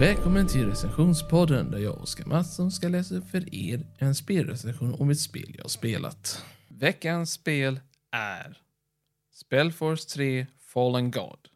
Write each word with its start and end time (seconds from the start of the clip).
Välkommen 0.00 0.46
till 0.46 0.66
recensionspodden 0.66 1.70
där 1.70 1.78
jag 1.78 1.94
och 1.94 2.02
Oskar 2.02 2.24
Mattsson 2.24 2.70
ska 2.70 2.88
läsa 2.88 3.14
upp 3.14 3.30
för 3.30 3.54
er 3.54 3.86
en 3.98 4.14
spelrecension 4.14 4.94
om 4.94 5.10
ett 5.10 5.20
spel 5.20 5.54
jag 5.56 5.64
har 5.64 5.68
spelat. 5.68 6.44
Veckans 6.68 7.32
spel 7.32 7.80
är 8.10 8.62
Spellforce 9.32 10.08
3 10.08 10.46
Fallen 10.60 11.10
God. 11.10 11.48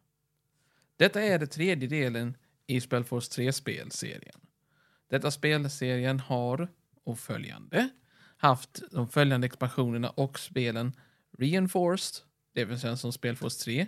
Detta 0.97 1.23
är 1.23 1.39
den 1.39 1.49
tredje 1.49 1.89
delen 1.89 2.37
i 2.67 2.81
Spellforce 2.81 3.43
3-spelserien. 3.43 4.41
Detta 5.11 5.31
spelserien 5.31 6.21
har, 6.21 6.69
och 7.05 7.19
följande, 7.19 7.89
haft 8.37 8.83
de 8.91 9.09
följande 9.09 9.47
expansionerna 9.47 10.11
och 10.11 10.39
spelen 10.39 10.93
Reinforced, 11.39 12.25
det 12.55 12.65
vill 12.65 12.81
säga 12.81 12.97
som 12.97 13.13
Spellforce 13.13 13.65
3, 13.65 13.87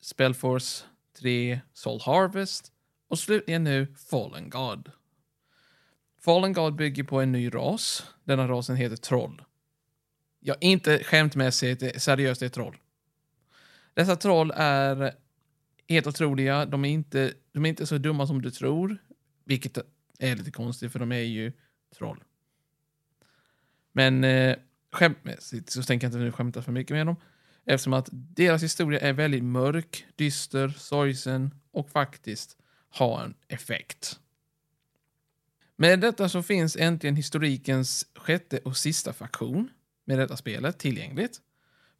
Spellforce 0.00 0.84
3 1.18 1.60
Soul 1.72 2.00
Harvest 2.00 2.72
och 3.08 3.18
slutligen 3.18 3.64
nu 3.64 3.86
Fallen 4.10 4.50
God. 4.50 4.90
Fallen 6.20 6.52
God 6.52 6.74
bygger 6.74 7.04
på 7.04 7.20
en 7.20 7.32
ny 7.32 7.54
ras. 7.54 8.06
Denna 8.24 8.48
rasen 8.48 8.76
heter 8.76 8.96
Troll. 8.96 9.42
Ja, 10.40 10.54
inte 10.60 11.04
skämtmässigt, 11.04 12.02
seriöst, 12.02 12.40
det 12.40 12.46
är 12.46 12.50
troll. 12.50 12.76
Dessa 13.94 14.16
troll 14.16 14.52
är 14.56 15.14
helt 15.88 16.06
otroliga. 16.06 16.66
De 16.66 16.84
är, 16.84 16.88
inte, 16.88 17.32
de 17.52 17.64
är 17.64 17.68
inte 17.68 17.86
så 17.86 17.98
dumma 17.98 18.26
som 18.26 18.42
du 18.42 18.50
tror, 18.50 18.98
vilket 19.44 19.78
är 20.18 20.36
lite 20.36 20.50
konstigt 20.50 20.92
för 20.92 20.98
de 20.98 21.12
är 21.12 21.18
ju 21.18 21.52
troll. 21.96 22.24
Men 23.92 24.24
eh, 24.24 24.56
skämtmässigt 24.92 25.70
så 25.70 25.82
tänker 25.82 26.06
jag 26.06 26.08
inte 26.10 26.18
nu 26.18 26.32
skämta 26.32 26.62
för 26.62 26.72
mycket 26.72 26.94
med 26.94 27.06
dem. 27.06 27.16
Eftersom 27.64 27.92
att 27.92 28.08
deras 28.12 28.62
historia 28.62 29.00
är 29.00 29.12
väldigt 29.12 29.44
mörk, 29.44 30.06
dyster, 30.16 30.68
sorgsen 30.68 31.54
och 31.70 31.90
faktiskt 31.90 32.56
ha 32.90 33.22
en 33.24 33.34
effekt. 33.48 34.20
Med 35.76 36.00
detta 36.00 36.28
så 36.28 36.42
finns 36.42 36.76
äntligen 36.76 37.16
historikens 37.16 38.06
sjätte 38.14 38.58
och 38.58 38.76
sista 38.76 39.12
faktion 39.12 39.70
med 40.04 40.18
detta 40.18 40.36
spelet 40.36 40.78
tillgängligt. 40.78 41.40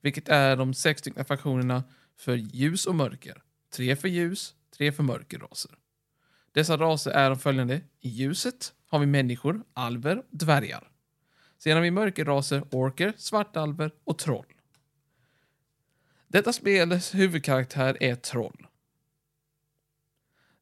Vilket 0.00 0.28
är 0.28 0.56
de 0.56 0.75
sex 0.75 1.00
stycken 1.00 1.25
faktionerna 1.25 1.84
för 2.17 2.36
ljus 2.36 2.86
och 2.86 2.95
mörker. 2.95 3.42
Tre 3.70 3.97
för 3.97 4.08
ljus, 4.08 4.55
tre 4.77 4.92
för 4.92 5.03
mörkerraser. 5.03 5.70
Dessa 6.53 6.77
raser 6.77 7.11
är 7.11 7.30
de 7.30 7.39
följande. 7.39 7.80
I 8.00 8.08
ljuset 8.08 8.73
har 8.86 8.98
vi 8.98 9.06
människor, 9.06 9.64
alver, 9.73 10.23
dvärgar. 10.30 10.91
Sedan 11.58 11.77
har 11.77 11.83
vi 11.83 11.91
mörkerraser, 11.91 12.64
orker, 12.70 13.12
svartalver 13.17 13.91
och 14.05 14.19
troll. 14.19 14.47
Detta 16.28 16.52
spels 16.52 17.14
huvudkaraktär 17.14 17.97
är 18.00 18.14
troll. 18.14 18.67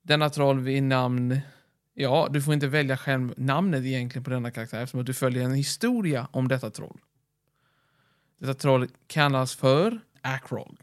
Denna 0.06 0.30
troll 0.30 0.60
vid 0.60 0.82
namn... 0.82 1.40
Ja, 1.94 2.28
du 2.30 2.42
får 2.42 2.54
inte 2.54 2.68
välja 2.68 2.96
själv 2.96 3.34
namnet 3.36 3.84
egentligen 3.84 4.24
på 4.24 4.30
denna 4.30 4.50
karaktär 4.50 4.82
eftersom 4.82 5.04
du 5.04 5.14
följer 5.14 5.44
en 5.44 5.54
historia 5.54 6.28
om 6.30 6.48
detta 6.48 6.70
troll. 6.70 7.00
Detta 8.38 8.54
troll 8.54 8.88
kallas 9.06 9.54
för 9.54 10.00
Akrog. 10.20 10.78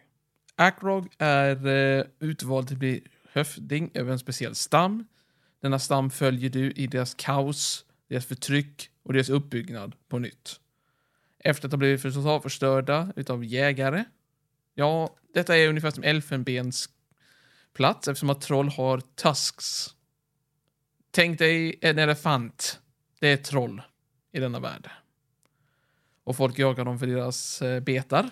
Akrog 0.56 1.10
är 1.18 1.68
eh, 1.68 2.06
utvald 2.20 2.68
till 2.68 2.76
att 2.76 2.80
bli 2.80 3.04
hövding 3.32 3.92
över 3.94 4.12
en 4.12 4.20
speciell 4.20 4.56
stam. 4.56 5.08
Denna 5.62 5.80
stam 5.80 6.10
följer 6.10 6.50
du 6.50 6.72
i 6.72 6.88
deras 6.88 7.14
kaos, 7.14 7.86
deras 8.10 8.26
förtryck 8.26 8.90
och 9.04 9.14
deras 9.14 9.30
uppbyggnad 9.30 9.96
på 10.10 10.20
nytt. 10.20 10.60
Efter 11.40 11.68
att 11.68 11.72
ha 11.74 11.78
blivit 11.78 12.02
totalförstörda 12.02 13.14
utav 13.16 13.46
jägare. 13.46 14.04
Ja, 14.74 15.16
detta 15.34 15.58
är 15.58 15.70
ungefär 15.70 15.92
som 15.92 16.04
elfenbens 16.04 16.90
plats 17.74 18.08
eftersom 18.08 18.30
att 18.30 18.42
troll 18.42 18.70
har 18.70 19.00
tusks. 19.00 19.96
Tänk 21.12 21.40
dig 21.40 21.80
en 21.82 22.00
elefant. 22.00 22.80
Det 23.20 23.28
är 23.28 23.38
troll 23.38 23.82
i 24.32 24.40
denna 24.40 24.60
värld. 24.60 24.90
Och 26.24 26.36
folk 26.36 26.60
jagar 26.60 26.86
dem 26.86 27.00
för 27.00 27.08
deras 27.08 27.62
eh, 27.62 27.80
betar. 27.80 28.30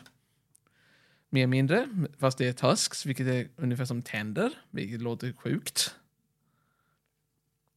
Mer 1.29 1.41
eller 1.41 1.47
mindre, 1.47 1.87
fast 2.19 2.37
det 2.37 2.47
är 2.47 2.53
tusks, 2.53 3.05
vilket 3.05 3.27
är 3.27 3.49
ungefär 3.55 3.85
som 3.85 4.01
tänder, 4.01 4.51
vilket 4.69 5.01
låter 5.01 5.33
sjukt. 5.33 5.95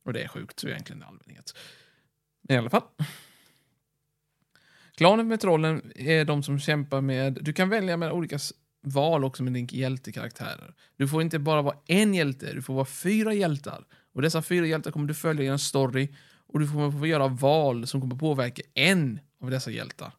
Och 0.04 0.12
det 0.12 0.22
är 0.22 0.28
sjukt 0.28 0.64
egentligen 0.64 1.02
i 1.02 1.04
allmänhet. 1.04 1.54
Men 2.42 2.54
i 2.56 2.58
alla 2.58 2.70
fall. 2.70 2.82
Klanen 4.96 5.28
med 5.28 5.40
trollen 5.40 5.92
är 5.94 6.24
de 6.24 6.42
som 6.42 6.58
kämpar 6.58 7.00
med... 7.00 7.38
Du 7.42 7.52
kan 7.52 7.68
välja 7.68 7.96
med 7.96 8.12
olika 8.12 8.38
val 8.84 9.24
också 9.24 9.42
med 9.42 9.52
din 9.52 9.68
hjältekaraktärer. 9.70 10.74
Du 10.96 11.08
får 11.08 11.22
inte 11.22 11.38
bara 11.38 11.62
vara 11.62 11.76
en 11.86 12.14
hjälte, 12.14 12.52
du 12.52 12.62
får 12.62 12.74
vara 12.74 12.84
fyra 12.84 13.34
hjältar. 13.34 13.84
Och 14.12 14.22
dessa 14.22 14.42
fyra 14.42 14.66
hjältar 14.66 14.90
kommer 14.90 15.06
du 15.06 15.14
följa 15.14 15.44
i 15.44 15.48
en 15.48 15.58
story 15.58 16.08
och 16.46 16.60
du 16.60 16.68
kommer 16.68 16.90
få 16.90 17.06
göra 17.06 17.28
val 17.28 17.86
som 17.86 18.00
kommer 18.00 18.16
påverka 18.16 18.62
en 18.74 19.20
av 19.40 19.50
dessa 19.50 19.70
hjältar. 19.70 20.12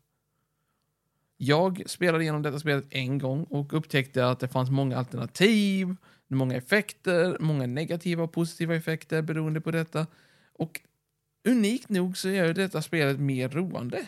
Jag 1.37 1.83
spelade 1.85 2.23
igenom 2.23 2.41
detta 2.41 2.59
spelet 2.59 2.85
en 2.89 3.17
gång 3.17 3.43
och 3.43 3.73
upptäckte 3.73 4.27
att 4.27 4.39
det 4.39 4.47
fanns 4.47 4.69
många 4.69 4.97
alternativ, 4.97 5.95
många 6.27 6.55
effekter, 6.55 7.37
många 7.39 7.67
negativa 7.67 8.23
och 8.23 8.33
positiva 8.33 8.75
effekter 8.75 9.21
beroende 9.21 9.61
på 9.61 9.71
detta. 9.71 10.07
Och 10.53 10.81
unikt 11.47 11.89
nog 11.89 12.17
så 12.17 12.29
gör 12.29 12.53
detta 12.53 12.81
spelet 12.81 13.19
mer 13.19 13.49
roande. 13.49 14.07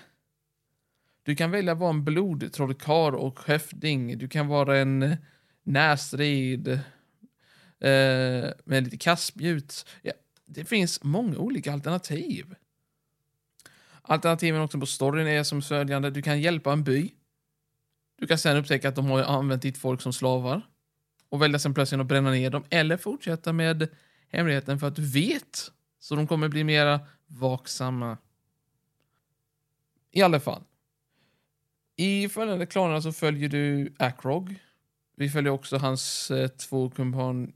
Du 1.27 1.35
kan 1.35 1.51
välja 1.51 1.73
att 1.73 1.79
vara 1.79 1.89
en 1.89 2.03
blodtrollkarl 2.03 3.15
och 3.15 3.39
hövding. 3.45 4.17
Du 4.17 4.27
kan 4.27 4.47
vara 4.47 4.77
en 4.77 5.03
eh, 5.03 5.17
närstrid 5.63 6.67
eh, 6.67 8.51
med 8.63 8.83
lite 8.83 8.97
kastspjut. 8.97 9.85
Ja, 10.01 10.11
det 10.45 10.65
finns 10.65 11.03
många 11.03 11.38
olika 11.38 11.73
alternativ. 11.73 12.55
Alternativen 14.01 14.61
också 14.61 14.79
på 14.79 14.85
storyn 14.85 15.27
är 15.27 15.43
som 15.43 15.61
följande. 15.61 16.09
Du 16.09 16.21
kan 16.21 16.41
hjälpa 16.41 16.73
en 16.73 16.83
by. 16.83 17.11
Du 18.15 18.27
kan 18.27 18.38
sen 18.38 18.57
upptäcka 18.57 18.89
att 18.89 18.95
de 18.95 19.05
har 19.05 19.23
använt 19.23 19.61
ditt 19.61 19.77
folk 19.77 20.01
som 20.01 20.13
slavar. 20.13 20.61
Och 21.29 21.41
välja 21.41 21.59
sen 21.59 21.73
plötsligt 21.73 22.01
att 22.01 22.07
bränna 22.07 22.31
ner 22.31 22.49
dem. 22.49 22.63
Eller 22.69 22.97
fortsätta 22.97 23.53
med 23.53 23.88
hemligheten 24.29 24.79
för 24.79 24.88
att 24.88 24.95
du 24.95 25.05
vet. 25.05 25.71
Så 25.99 26.15
de 26.15 26.27
kommer 26.27 26.47
bli 26.49 26.63
mera 26.63 26.99
vaksamma. 27.25 28.17
I 30.11 30.21
alla 30.21 30.39
fall. 30.39 30.63
I 31.99 32.29
följande 32.29 32.65
klanerna 32.65 33.01
så 33.01 33.11
följer 33.11 33.49
du 33.49 33.93
Akrog. 33.99 34.55
Vi 35.15 35.29
följer 35.29 35.53
också 35.53 35.77
hans 35.77 36.31
eh, 36.31 36.47
två 36.47 36.89
kumpan 36.89 37.53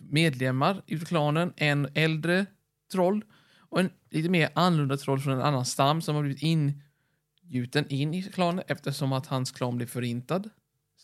medlemmar 0.00 0.82
i 0.86 0.98
klanen. 0.98 1.52
En 1.56 1.88
äldre 1.94 2.46
troll 2.92 3.24
och 3.58 3.80
en 3.80 3.90
lite 4.10 4.28
mer 4.28 4.50
annorlunda 4.54 4.96
troll 4.96 5.20
från 5.20 5.32
en 5.32 5.42
annan 5.42 5.64
stam 5.64 6.02
som 6.02 6.14
har 6.14 6.22
blivit 6.22 6.42
ingjuten 6.42 7.88
in 7.88 8.14
i 8.14 8.22
klanen 8.22 8.64
eftersom 8.68 9.12
att 9.12 9.26
hans 9.26 9.50
klan 9.50 9.76
blev 9.76 9.86
förintad. 9.86 10.50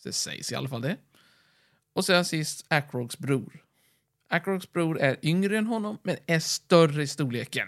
Det 0.03 0.13
sägs 0.13 0.51
i 0.51 0.55
alla 0.55 0.69
fall 0.69 0.81
det. 0.81 0.97
Och 1.93 2.05
sen 2.05 2.25
sist 2.25 2.65
Akrogs 2.67 3.17
bror. 3.17 3.63
Akrogs 4.27 4.71
bror 4.71 4.99
är 4.99 5.17
yngre 5.21 5.57
än 5.57 5.67
honom 5.67 5.97
men 6.03 6.17
är 6.25 6.39
större 6.39 7.03
i 7.03 7.07
storleken. 7.07 7.67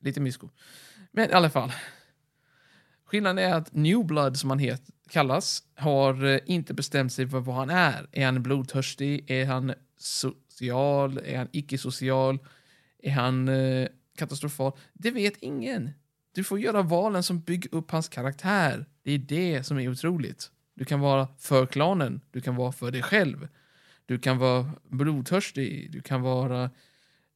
Lite 0.00 0.20
mysko. 0.20 0.48
Men 1.12 1.30
i 1.30 1.32
alla 1.32 1.50
fall. 1.50 1.72
Skillnaden 3.14 3.38
är 3.38 3.54
att 3.54 3.72
New 3.72 4.04
Blood, 4.04 4.36
som 4.36 4.50
han 4.50 4.58
het, 4.58 4.82
kallas, 5.10 5.62
har 5.74 6.24
eh, 6.24 6.40
inte 6.46 6.74
bestämt 6.74 7.12
sig 7.12 7.28
för 7.28 7.40
vad 7.40 7.56
han 7.56 7.70
är. 7.70 8.06
Är 8.12 8.24
han 8.24 8.42
blodtörstig? 8.42 9.30
Är 9.30 9.46
han 9.46 9.74
social? 9.96 11.18
Är 11.18 11.38
han 11.38 11.48
icke-social? 11.52 12.38
Är 13.02 13.10
han 13.10 13.48
eh, 13.48 13.88
katastrofal? 14.16 14.72
Det 14.92 15.10
vet 15.10 15.36
ingen. 15.40 15.90
Du 16.34 16.44
får 16.44 16.60
göra 16.60 16.82
valen 16.82 17.22
som 17.22 17.40
bygger 17.40 17.74
upp 17.74 17.90
hans 17.90 18.08
karaktär. 18.08 18.86
Det 19.02 19.12
är 19.12 19.18
det 19.18 19.64
som 19.64 19.78
är 19.78 19.88
otroligt. 19.88 20.50
Du 20.74 20.84
kan 20.84 21.00
vara 21.00 21.28
för 21.38 21.66
klanen, 21.66 22.20
du 22.30 22.40
kan 22.40 22.56
vara 22.56 22.72
för 22.72 22.90
dig 22.90 23.02
själv. 23.02 23.48
Du 24.06 24.18
kan 24.18 24.38
vara 24.38 24.70
blodtörstig, 24.88 25.92
du 25.92 26.02
kan 26.02 26.22
vara 26.22 26.70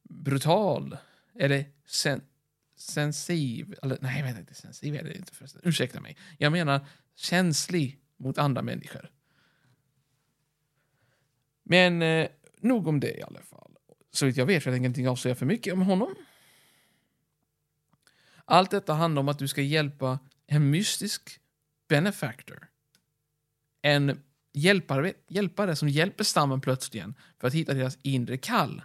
brutal. 0.09 0.97
Eller 1.35 1.65
sen 1.87 2.21
sensiv, 2.81 3.75
eller 3.83 3.99
nej, 4.01 4.23
vänta 4.23 4.41
inte, 4.41 4.55
sensiv 4.55 4.95
är 4.95 5.05
det 5.05 5.17
inte 5.17 5.35
förresten. 5.35 5.61
Ursäkta 5.65 6.01
mig. 6.01 6.17
Jag 6.39 6.53
menar 6.53 6.87
känslig 7.17 8.01
mot 8.17 8.39
andra 8.39 8.63
människor. 8.63 9.11
Men 11.63 12.03
eh, 12.03 12.29
nog 12.61 12.87
om 12.87 13.01
det 13.01 13.19
i 13.19 13.23
alla 13.23 13.41
fall. 13.41 13.73
Så 14.11 14.27
vitt 14.27 14.37
jag 14.37 14.47
vet, 14.47 14.67
jag 14.67 14.75
tänker 14.75 15.01
inte 15.01 15.11
avslöja 15.11 15.35
för 15.35 15.47
mycket 15.47 15.73
om 15.73 15.83
honom. 15.83 16.15
Allt 18.45 18.71
detta 18.71 18.95
handlar 18.95 19.21
om 19.21 19.29
att 19.29 19.39
du 19.39 19.49
ska 19.49 19.63
hjälpa 19.63 20.19
en 20.47 20.71
mystisk 20.71 21.41
benefactor. 21.89 22.69
En 23.83 24.23
hjälpare, 24.53 25.13
hjälpare 25.29 25.77
som 25.77 25.89
hjälper 25.89 26.25
stammen 26.25 26.61
plötsligen 26.61 27.15
för 27.41 27.49
att 27.49 27.55
hitta 27.55 27.75
deras 27.75 27.99
inre 28.03 28.37
kall. 28.37 28.83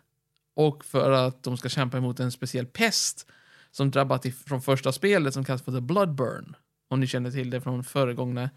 Och 0.53 0.85
för 0.85 1.11
att 1.11 1.43
de 1.43 1.57
ska 1.57 1.69
kämpa 1.69 1.97
emot 1.97 2.19
en 2.19 2.31
speciell 2.31 2.65
pest 2.65 3.27
som 3.73 3.91
drabbat 3.91 4.25
från 4.45 4.61
första 4.61 4.91
spelet 4.91 5.33
som 5.33 5.43
kallas 5.43 5.61
för 5.61 5.71
The 5.71 5.81
Bloodburn. 5.81 6.55
Om 6.87 6.99
ni 6.99 7.07
känner 7.07 7.31
till 7.31 7.49
det 7.49 7.61
från 7.61 7.83
föregångna 7.83 8.49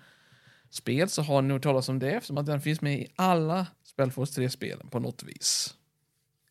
spel 0.71 1.09
så 1.09 1.23
har 1.23 1.43
ni 1.43 1.53
hört 1.53 1.63
talas 1.63 1.89
om 1.89 1.99
det 1.99 2.11
eftersom 2.11 2.39
att 2.39 2.47
den 2.47 2.61
finns 2.61 2.81
med 2.81 3.01
i 3.01 3.07
alla 3.17 3.67
Spellforce 3.85 4.41
3-spelen 4.41 4.89
på 4.89 4.99
något 4.99 5.23
vis. 5.23 5.75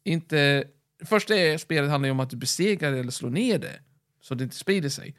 inte... 0.03 0.63
Första 1.05 1.35
är, 1.35 1.57
spelet 1.57 1.89
handlar 1.89 2.07
ju 2.07 2.11
om 2.11 2.19
att 2.19 2.29
du 2.29 2.37
besegrar 2.37 2.91
det 2.91 2.99
eller 2.99 3.11
slår 3.11 3.29
ner 3.29 3.59
det, 3.59 3.79
så 4.21 4.35
det 4.35 4.43
inte 4.43 4.55
sprider 4.55 4.89
sig. 4.89 5.15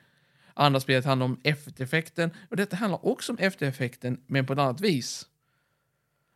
Andra 0.54 0.81
spelet 0.81 1.04
handlar 1.04 1.25
om 1.25 1.40
eftereffekten, 1.42 2.31
och 2.50 2.56
detta 2.56 2.76
handlar 2.76 3.06
också 3.06 3.32
om 3.32 3.38
eftereffekten, 3.38 4.20
men 4.26 4.46
på 4.46 4.52
ett 4.52 4.58
annat 4.58 4.81
vis. 4.81 5.26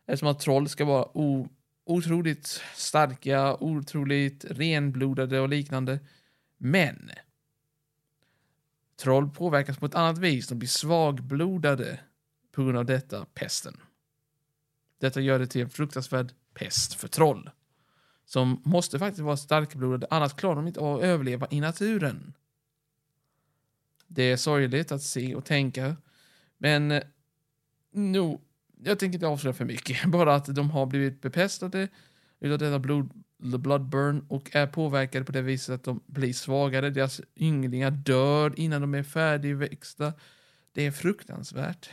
Eftersom 0.07 0.27
att 0.27 0.39
troll 0.39 0.69
ska 0.69 0.85
vara 0.85 1.17
o, 1.17 1.49
otroligt 1.85 2.61
starka, 2.75 3.55
otroligt 3.55 4.45
renblodade 4.49 5.39
och 5.39 5.49
liknande. 5.49 5.99
Men 6.63 7.11
troll 8.95 9.29
påverkas 9.29 9.77
på 9.77 9.85
ett 9.85 9.95
annat 9.95 10.17
vis, 10.17 10.47
de 10.47 10.59
blir 10.59 10.69
svagblodade 10.69 11.99
på 12.51 12.63
grund 12.63 12.77
av 12.77 12.85
detta, 12.85 13.25
pesten. 13.25 13.77
Detta 14.99 15.21
gör 15.21 15.39
det 15.39 15.47
till 15.47 15.61
en 15.61 15.69
fruktansvärd 15.69 16.33
pest 16.53 16.93
för 16.93 17.07
troll. 17.07 17.49
Som 18.25 18.61
måste 18.65 18.99
faktiskt 18.99 19.21
vara 19.21 19.37
starkblodade, 19.37 20.07
annars 20.09 20.33
klarar 20.33 20.55
de 20.55 20.67
inte 20.67 20.79
av 20.79 20.97
att 20.97 21.03
överleva 21.03 21.47
i 21.51 21.61
naturen. 21.61 22.33
Det 24.07 24.23
är 24.23 24.37
sorgligt 24.37 24.91
att 24.91 25.03
se 25.03 25.35
och 25.35 25.45
tänka. 25.45 25.97
Men 26.57 26.91
eh, 26.91 27.03
no, 27.91 28.41
jag 28.83 28.99
tänker 28.99 29.15
inte 29.15 29.27
avslöja 29.27 29.53
för 29.53 29.65
mycket. 29.65 30.05
Bara 30.11 30.35
att 30.35 30.55
de 30.55 30.71
har 30.71 30.85
blivit 30.85 31.21
bepestade 31.21 31.87
utav 32.39 32.57
detta 32.57 32.79
blod, 32.79 33.23
The 33.41 33.57
bloodburn 33.57 34.25
och 34.27 34.55
är 34.55 34.67
påverkade 34.67 35.25
på 35.25 35.31
det 35.31 35.41
viset 35.41 35.75
att 35.75 35.83
de 35.83 36.03
blir 36.05 36.33
svagare. 36.33 36.89
Deras 36.89 37.21
ynglingar 37.35 37.91
dör 37.91 38.53
innan 38.59 38.81
de 38.81 38.95
är 38.95 39.03
färdigväxta. 39.03 40.13
Det 40.73 40.85
är 40.85 40.91
fruktansvärt. 40.91 41.89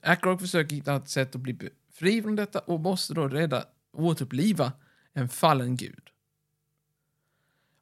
Ackroyd 0.00 0.40
försöker 0.40 0.76
hitta 0.76 0.96
ett 0.96 1.08
sätt 1.08 1.34
att 1.34 1.40
bli 1.40 1.58
fri 1.92 2.22
från 2.22 2.36
detta 2.36 2.58
och 2.58 2.80
måste 2.80 3.14
då 3.14 3.28
rädda, 3.28 3.64
återuppliva 3.92 4.72
en 5.12 5.28
fallen 5.28 5.76
gud. 5.76 6.10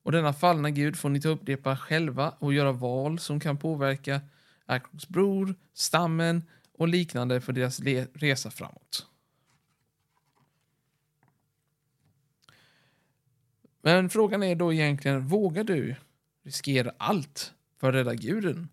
Och 0.03 0.13
denna 0.13 0.33
fallna 0.33 0.71
gud 0.71 0.97
får 0.97 1.09
ni 1.09 1.21
ta 1.21 1.29
upprepa 1.29 1.77
själva 1.77 2.35
och 2.39 2.55
göra 2.55 2.73
val 2.73 3.19
som 3.19 3.41
kan 3.41 3.57
påverka 3.57 4.21
Ackroyds 4.67 5.09
bror, 5.09 5.55
stammen 5.75 6.43
och 6.79 6.89
liknande 6.89 7.41
för 7.41 7.53
deras 7.53 7.81
resa 8.15 8.51
framåt. 8.51 9.07
Men 13.87 14.11
frågan 14.11 14.43
är 14.43 14.55
då 14.55 14.73
egentligen, 14.73 15.27
vågar 15.27 15.65
du 15.65 15.97
riskera 16.43 16.93
allt 16.97 17.55
för 17.77 17.89
att 17.89 17.95
rädda 17.95 18.15
guden? 18.15 18.69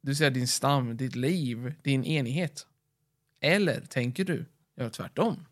Du 0.00 0.10
vill 0.10 0.16
säga 0.16 0.30
din 0.30 0.48
stam, 0.48 0.96
ditt 0.96 1.16
liv, 1.16 1.74
din 1.82 2.04
enighet. 2.04 2.66
Eller 3.40 3.80
tänker 3.80 4.24
du 4.24 4.44
göra 4.74 4.90
tvärtom? 4.90 5.46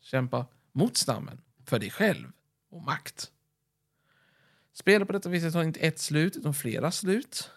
Kämpa 0.00 0.46
mot 0.72 0.96
stammen, 0.96 1.40
för 1.64 1.78
dig 1.78 1.90
själv 1.90 2.32
och 2.68 2.82
makt. 2.82 3.30
Spelet 4.72 5.08
på 5.08 5.12
detta 5.12 5.28
viset 5.28 5.54
har 5.54 5.64
inte 5.64 5.80
ett 5.80 5.98
slut, 5.98 6.36
utan 6.36 6.54
flera 6.54 6.90
slut. 6.90 7.50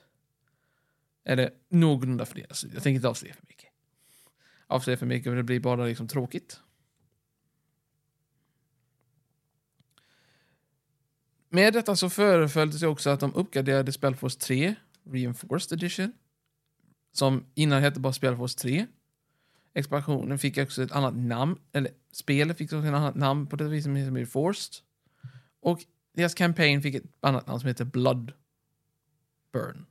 Eller 1.23 1.53
någorlunda 1.69 2.25
flera 2.25 2.53
slut. 2.53 2.73
Jag 2.73 2.83
tänker 2.83 2.95
inte 2.95 3.09
avslöja 3.09 3.33
för 3.33 3.45
mycket. 3.47 3.69
Avslöja 4.67 4.97
för 4.97 5.05
mycket, 5.05 5.31
för 5.31 5.35
det 5.35 5.43
blir 5.43 5.59
bara 5.59 5.85
liksom 5.85 6.07
tråkigt. 6.07 6.59
Med 11.53 11.73
detta 11.73 11.95
så 11.95 12.09
föreföll 12.09 12.71
det 12.71 12.79
sig 12.79 12.87
också 12.87 13.09
att 13.09 13.19
de 13.19 13.35
uppgraderade 13.35 13.91
Spellforce 13.91 14.39
3 14.39 14.75
Reinforced 15.03 15.77
Edition. 15.77 16.13
Som 17.11 17.45
innan 17.53 17.81
hette 17.81 17.99
bara 17.99 18.13
Spellforce 18.13 18.59
3. 18.59 18.87
Expansionen 19.73 20.39
fick 20.39 20.57
också 20.57 20.83
ett 20.83 20.91
annat 20.91 21.15
namn, 21.15 21.59
eller 21.71 21.91
spelet 22.11 22.57
fick 22.57 22.73
också 22.73 22.87
ett 22.87 22.93
annat 22.93 23.15
namn 23.15 23.47
på 23.47 23.55
det 23.55 23.63
viset 23.63 23.83
som 23.83 23.95
heter 23.95 24.11
Reinforced. 24.11 24.73
Och 25.59 25.85
deras 26.13 26.33
campaign 26.33 26.81
fick 26.81 26.95
ett 26.95 27.03
annat 27.19 27.47
namn 27.47 27.59
som 27.59 27.67
heter 27.67 27.85
Blood 27.85 28.31
Burn 29.51 29.85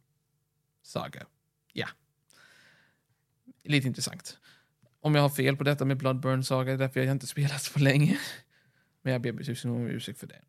Saga. 0.82 1.26
Ja. 1.72 1.88
Lite 3.64 3.88
intressant. 3.88 4.38
Om 5.00 5.14
jag 5.14 5.22
har 5.22 5.30
fel 5.30 5.56
på 5.56 5.64
detta 5.64 5.84
med 5.84 5.96
Bloodburn 5.96 6.44
Saga, 6.44 6.72
är 6.72 6.78
därför 6.78 7.00
jag 7.00 7.12
inte 7.12 7.26
spelat 7.26 7.70
på 7.74 7.78
länge. 7.78 8.18
Men 9.02 9.12
jag 9.12 9.22
ber 9.22 9.66
om 9.66 9.86
ursäkt 9.86 10.18
för 10.20 10.26
det. 10.26 10.42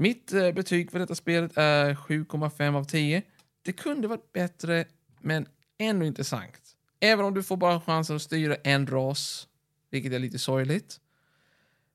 Mitt 0.00 0.32
eh, 0.32 0.52
betyg 0.52 0.90
för 0.90 0.98
detta 0.98 1.14
spelet 1.14 1.52
är 1.56 1.94
7,5 1.94 2.76
av 2.76 2.84
10. 2.84 3.22
Det 3.62 3.72
kunde 3.72 4.08
varit 4.08 4.32
bättre, 4.32 4.84
men 5.20 5.46
ändå 5.78 6.06
intressant. 6.06 6.76
Även 7.00 7.24
om 7.24 7.34
du 7.34 7.42
får 7.42 7.56
bara 7.56 7.80
chansen 7.80 8.16
att 8.16 8.22
styra 8.22 8.54
en 8.54 8.86
ras, 8.86 9.48
vilket 9.90 10.12
är 10.12 10.18
lite 10.18 10.38
sorgligt. 10.38 11.00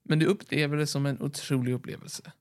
Men 0.03 0.19
du 0.19 0.25
upplever 0.25 0.77
det 0.77 0.87
som 0.87 1.05
en 1.05 1.21
otrolig 1.21 1.73
upplevelse. 1.73 2.31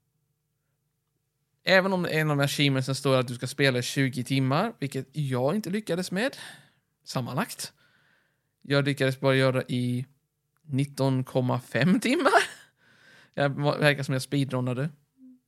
Även 1.64 1.92
om 1.92 2.06
en 2.06 2.30
av 2.30 2.40
achievementsen 2.40 2.94
står 2.94 3.16
att 3.16 3.28
du 3.28 3.34
ska 3.34 3.46
spela 3.46 3.78
i 3.78 3.82
20 3.82 4.24
timmar, 4.24 4.72
vilket 4.78 5.08
jag 5.12 5.54
inte 5.54 5.70
lyckades 5.70 6.10
med 6.10 6.36
sammanlagt. 7.04 7.72
Jag 8.62 8.84
lyckades 8.84 9.20
bara 9.20 9.34
göra 9.34 9.62
i 9.62 10.06
19,5 10.66 12.00
timmar. 12.00 12.32
Jag 13.34 13.78
verkar 13.78 14.02
som 14.02 14.12
jag 14.12 14.22
speedrunnade. 14.22 14.90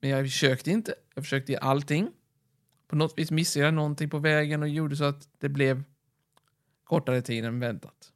Men 0.05 0.11
jag 0.11 0.27
försökte 0.27 0.71
inte. 0.71 0.95
Jag 1.15 1.25
försökte 1.25 1.53
ge 1.53 1.59
allting. 1.59 2.11
På 2.89 2.97
något 2.97 3.19
vis 3.19 3.31
missade 3.31 3.65
jag 3.65 3.75
någonting 3.75 4.11
på 4.11 4.19
vägen 4.19 4.62
och 4.62 4.69
gjorde 4.69 4.97
så 4.97 5.05
att 5.05 5.29
det 5.39 5.49
blev 5.49 5.83
kortare 6.85 7.23
tid 7.23 7.45
än 7.45 7.61
väntat. 7.61 8.12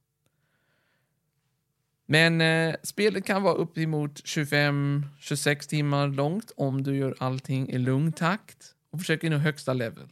Men 2.06 2.40
eh, 2.40 2.74
spelet 2.82 3.24
kan 3.24 3.42
vara 3.42 3.54
uppemot 3.54 4.24
25-26 4.24 5.68
timmar 5.68 6.08
långt 6.08 6.52
om 6.56 6.82
du 6.82 6.96
gör 6.96 7.16
allting 7.18 7.68
i 7.68 7.78
lugn 7.78 8.12
takt 8.12 8.74
och 8.90 8.98
försöker 8.98 9.30
nå 9.30 9.36
högsta 9.36 9.72
level. 9.72 10.08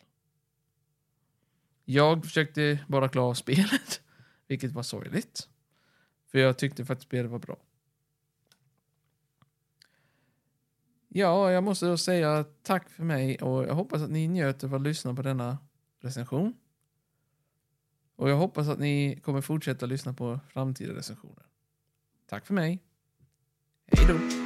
Jag 1.84 2.24
försökte 2.24 2.78
bara 2.88 3.08
klara 3.08 3.26
av 3.26 3.34
spelet, 3.34 4.00
vilket 4.48 4.72
var 4.72 4.82
sorgligt. 4.82 5.48
För 6.30 6.38
jag 6.38 6.58
tyckte 6.58 6.84
faktiskt 6.84 7.08
spelet 7.08 7.30
var 7.30 7.38
bra. 7.38 7.56
Ja, 11.08 11.52
jag 11.52 11.64
måste 11.64 11.86
då 11.86 11.96
säga 11.96 12.44
tack 12.62 12.90
för 12.90 13.04
mig 13.04 13.36
och 13.36 13.64
jag 13.64 13.74
hoppas 13.74 14.02
att 14.02 14.10
ni 14.10 14.28
njöt 14.28 14.64
av 14.64 14.74
att 14.74 14.82
lyssna 14.82 15.14
på 15.14 15.22
denna 15.22 15.58
recension. 16.00 16.54
Och 18.16 18.30
jag 18.30 18.36
hoppas 18.36 18.68
att 18.68 18.78
ni 18.78 19.20
kommer 19.24 19.40
fortsätta 19.40 19.86
lyssna 19.86 20.12
på 20.12 20.40
framtida 20.48 20.94
recensioner. 20.94 21.46
Tack 22.26 22.46
för 22.46 22.54
mig. 22.54 22.82
Hej 23.86 24.06
då! 24.08 24.45